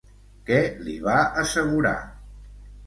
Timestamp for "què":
0.47-0.57